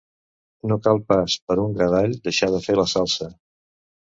[0.71, 3.29] No cal pas per un gra d'all deixar de fer la salsa.